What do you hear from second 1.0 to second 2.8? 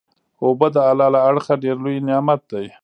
له اړخه ډیر لوئ نعمت دی